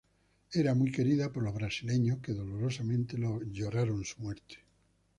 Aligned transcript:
Era 0.51 0.73
muy 0.73 0.91
querida 0.91 1.31
por 1.31 1.43
los 1.43 1.53
brasileños, 1.53 2.17
que 2.23 2.33
dolorosamente 2.33 3.17
lloraron 3.51 4.03
su 4.03 4.19
muerte. 4.23 4.57